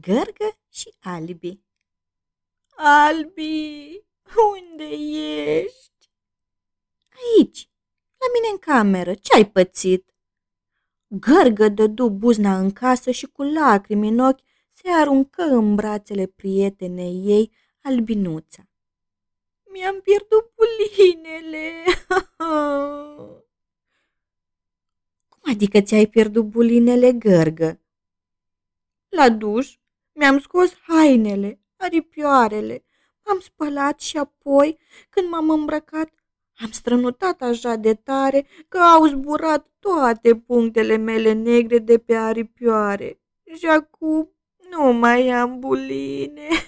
Gărgă 0.00 0.58
și 0.70 0.94
Albi 1.00 1.60
Albi, 2.76 4.04
unde 4.52 4.84
ești? 5.54 6.10
Aici, 7.08 7.68
la 8.18 8.26
mine 8.34 8.48
în 8.50 8.58
cameră, 8.58 9.14
ce-ai 9.14 9.50
pățit? 9.50 10.14
Gărgă 11.06 11.68
dădu 11.68 12.10
buzna 12.10 12.58
în 12.58 12.72
casă 12.72 13.10
și 13.10 13.26
cu 13.26 13.42
lacrimi 13.42 14.08
în 14.08 14.18
ochi 14.18 14.40
se 14.72 14.88
aruncă 14.90 15.42
în 15.42 15.74
brațele 15.74 16.26
prietenei 16.26 17.22
ei, 17.24 17.52
albinuța. 17.82 18.68
Mi-am 19.72 20.00
pierdut 20.00 20.52
bulinele. 20.54 21.84
Cum 25.28 25.52
adică 25.52 25.80
ți-ai 25.80 26.06
pierdut 26.06 26.44
bulinele, 26.44 27.12
gărgă? 27.12 27.80
La 29.08 29.30
duș 29.30 29.80
mi-am 30.12 30.38
scos 30.38 30.74
hainele, 30.88 31.60
aripioarele, 31.76 32.84
m-am 33.24 33.40
spălat 33.40 34.00
și 34.00 34.16
apoi, 34.16 34.78
când 35.08 35.28
m-am 35.28 35.50
îmbrăcat, 35.50 36.08
am 36.62 36.70
strănutat 36.70 37.42
așa 37.42 37.74
de 37.76 37.94
tare 37.94 38.46
că 38.68 38.78
au 38.78 39.06
zburat 39.06 39.66
toate 39.78 40.36
punctele 40.36 40.96
mele 40.96 41.32
negre 41.32 41.78
de 41.78 41.98
pe 41.98 42.14
aripioare. 42.14 43.20
Și 43.56 43.66
acum 43.66 44.32
nu 44.70 44.92
mai 44.92 45.30
am 45.30 45.58
buline. 45.58 46.48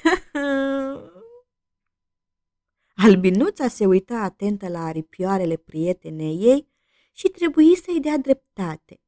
Albinuța 3.07 3.69
se 3.69 3.87
uita 3.87 4.19
atentă 4.19 4.69
la 4.69 4.85
aripioarele 4.85 5.57
prietenei 5.57 6.37
ei 6.41 6.69
și 7.13 7.29
trebuie 7.29 7.77
să-i 7.77 8.01
dea 8.01 8.19
dreptate. 8.19 9.01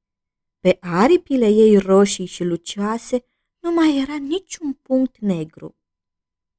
Pe 0.61 0.77
aripile 0.81 1.49
ei 1.49 1.79
roșii 1.79 2.27
și 2.27 2.45
lucioase 2.45 3.25
nu 3.67 3.73
mai 3.73 3.99
era 3.99 4.17
niciun 4.17 4.73
punct 4.73 5.19
negru, 5.19 5.77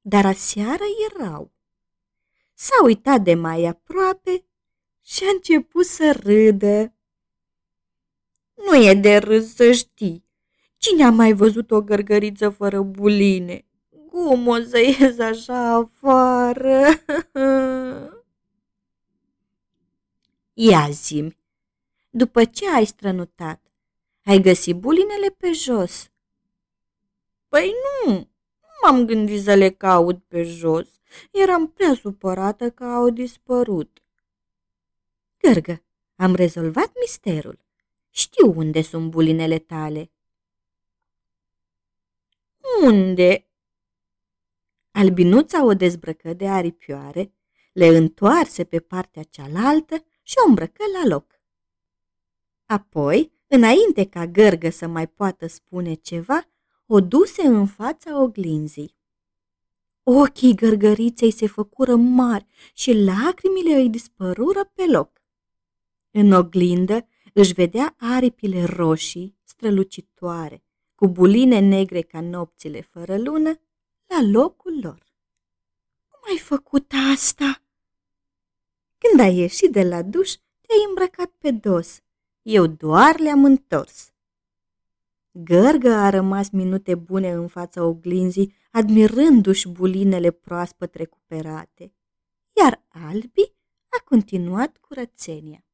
dar 0.02 0.25
aseară 0.25 0.83
erau. 1.11 1.52
S-a 2.53 2.83
uitat 2.83 3.22
de 3.22 3.33
mai 3.33 3.66
aproape 3.66 4.45
și 5.02 5.23
a 5.23 5.30
început 5.33 5.85
să 5.85 6.19
râdă. 6.23 6.94
Nu 8.53 8.75
e 8.75 8.94
de 8.94 9.17
râs 9.17 9.55
să 9.55 9.72
știi. 9.72 10.25
Cine 10.78 11.03
a 11.03 11.09
mai 11.09 11.33
văzut 11.33 11.72
o 11.72 11.81
gărgăriță 11.81 12.50
fără 12.50 12.81
buline? 12.81 13.66
Cum 14.09 14.47
o 14.47 14.61
să 14.61 14.80
ies 14.80 15.19
așa 15.19 15.73
afară? 15.73 16.88
Ia 20.53 20.89
zimi, 20.89 21.38
după 22.09 22.45
ce 22.45 22.69
ai 22.69 22.85
strănutat, 22.85 23.61
ai 24.23 24.41
găsit 24.41 24.75
bulinele 24.75 25.30
pe 25.30 25.52
jos? 25.52 26.11
Păi 27.48 27.72
nu, 27.84 28.14
nu 28.14 28.28
m-am 28.81 29.06
gândit 29.06 29.44
să 29.44 29.53
le 29.53 29.70
caut 29.70 30.23
pe 30.23 30.44
jos. 30.44 30.88
Eram 31.31 31.72
prea 31.72 31.94
supărată 31.94 32.70
că 32.70 32.84
au 32.84 33.09
dispărut. 33.09 34.02
Gărgă, 35.38 35.84
am 36.16 36.36
rezolvat 36.36 36.92
misterul. 37.00 37.59
Știu 38.09 38.53
unde 38.56 38.81
sunt 38.81 39.09
bulinele 39.09 39.59
tale. 39.59 40.12
Unde? 42.84 43.48
Albinuța 44.92 45.66
o 45.66 45.73
dezbrăcă 45.73 46.34
de 46.34 46.48
aripioare, 46.48 47.34
le 47.73 47.88
întoarse 47.88 48.64
pe 48.64 48.80
partea 48.80 49.23
cealaltă 49.23 50.06
și 50.22 50.36
o 50.45 50.48
îmbrăcă 50.48 50.84
la 50.94 51.08
loc. 51.08 51.40
Apoi, 52.66 53.31
înainte 53.48 54.06
ca 54.06 54.28
gărgă 54.28 54.70
să 54.70 54.88
mai 54.88 55.08
poată 55.08 55.48
spune 55.48 55.94
ceva, 55.94 56.48
o 56.88 57.00
duse 57.02 57.42
în 57.42 57.68
fața 57.68 58.22
oglinzii. 58.22 58.96
Ochii 60.03 60.56
gărgăriței 60.56 61.31
se 61.31 61.48
făcură 61.48 61.96
mari 61.96 62.46
și 62.74 62.94
lacrimile 62.94 63.75
îi 63.75 63.90
dispărură 63.90 64.72
pe 64.74 64.86
loc. 64.86 65.22
În 66.12 66.31
oglindă 66.31 67.08
își 67.34 67.53
vedea 67.53 67.96
aripile 67.97 68.64
roșii, 68.64 69.38
strălucitoare, 69.44 70.64
cu 70.96 71.08
buline 71.08 71.59
negre 71.59 72.02
ca 72.02 72.22
nopțile 72.22 72.81
fără 72.81 73.18
lună, 73.18 73.59
la 74.06 74.22
locul 74.22 74.80
lor. 74.81 75.06
Cum 76.09 76.20
ai 76.30 76.38
făcut 76.38 76.92
asta? 77.14 77.62
Când 78.97 79.20
ai 79.20 79.36
ieșit 79.36 79.72
de 79.72 79.84
la 79.84 80.02
duș, 80.02 80.31
te-ai 80.31 80.86
îmbrăcat 80.88 81.31
pe 81.38 81.52
dos. 81.52 82.02
Eu 82.42 82.68
doar 82.68 83.20
le-am 83.20 83.44
întors. 83.44 84.12
Gărgă 85.44 85.94
a 85.94 86.09
rămas 86.09 86.50
minute 86.50 86.96
bune 86.96 87.31
în 87.31 87.48
fața 87.48 87.84
oglinzii, 87.84 88.56
admirându-și 88.72 89.68
bulinele 89.68 90.31
proaspăt 90.31 90.96
recuperate, 90.96 91.94
iar 92.53 92.86
Albi 92.88 93.53
a 93.88 94.03
continuat 94.03 94.78
curățenia. 94.78 95.66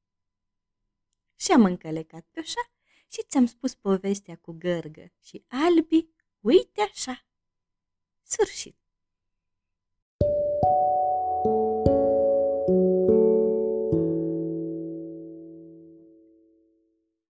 Și-am 1.35 1.63
încălecat 1.63 2.25
pe 2.31 2.39
așa 2.39 2.71
și 3.07 3.23
ți-am 3.27 3.45
spus 3.45 3.75
povestea 3.75 4.35
cu 4.35 4.51
Gărgă 4.51 5.11
și 5.19 5.45
Albi, 5.47 6.07
uite 6.39 6.81
așa. 6.81 7.27
Sfârșit. 8.21 8.82